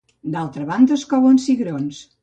[0.35, 2.05] D'altra banda es couen cigrons.